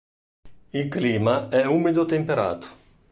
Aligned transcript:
Il 0.71 0.87
clima 0.87 1.49
è 1.49 1.63
umido 1.67 2.07
temperato. 2.07 2.67